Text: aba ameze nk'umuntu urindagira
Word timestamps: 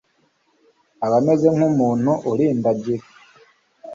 aba 1.05 1.15
ameze 1.21 1.47
nk'umuntu 1.55 2.11
urindagira 2.31 3.05